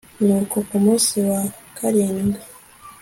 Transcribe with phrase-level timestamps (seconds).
[0.25, 1.41] nuko ku munsi wa
[1.77, 2.41] karindwi